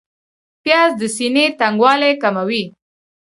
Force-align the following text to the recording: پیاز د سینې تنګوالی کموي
پیاز 0.63 0.91
د 1.01 1.01
سینې 1.15 1.45
تنګوالی 1.59 2.11
کموي 2.21 2.63